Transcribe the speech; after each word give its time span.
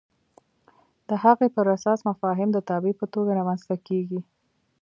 د 1.09 1.11
هغې 1.23 1.47
پر 1.55 1.65
اساس 1.75 1.99
مفاهیم 2.09 2.49
د 2.53 2.57
تابع 2.69 2.93
په 2.99 3.05
توګه 3.13 3.31
رامنځته 3.39 3.75
کېږي. 3.87 4.19